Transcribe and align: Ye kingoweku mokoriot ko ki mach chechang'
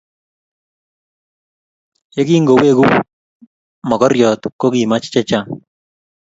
Ye 2.15 2.21
kingoweku 2.27 2.83
mokoriot 3.87 4.43
ko 4.59 4.65
ki 4.73 4.89
mach 4.91 5.05
chechang' 5.13 5.51